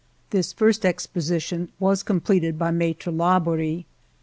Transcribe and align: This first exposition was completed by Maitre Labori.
This 0.31 0.51
first 0.51 0.83
exposition 0.83 1.69
was 1.79 2.01
completed 2.01 2.57
by 2.57 2.71
Maitre 2.71 3.13
Labori. 3.13 3.85